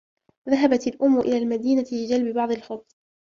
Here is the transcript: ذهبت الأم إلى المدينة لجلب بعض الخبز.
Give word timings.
ذهبت 0.49 0.87
الأم 0.87 1.19
إلى 1.19 1.37
المدينة 1.37 1.85
لجلب 1.91 2.33
بعض 2.35 2.51
الخبز. 2.51 2.97